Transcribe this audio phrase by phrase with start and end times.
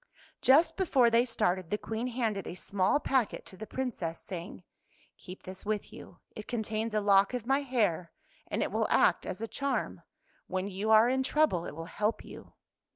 [0.41, 4.63] Just before they started, the Queen handed a small packet to the Princess, say ing,"
[5.19, 6.17] Keep this with you.
[6.35, 8.11] It contains a lock of my hair,
[8.47, 10.01] and it will act as a charm.
[10.47, 12.53] When you are in trouble it will help you."